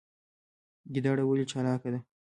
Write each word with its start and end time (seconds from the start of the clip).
ګیدړه 0.93 1.23
ولې 1.25 1.45
چالاکه 1.51 1.89
ده؟ 1.93 1.99